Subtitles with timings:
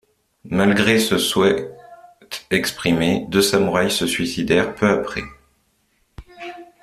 [0.49, 1.77] Malgré ce souhaite
[2.49, 5.21] exprimé, deux samouraï se suicidèrent peu après.